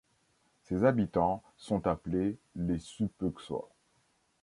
[0.63, 3.69] Ses habitants sont appelés les Soupexois.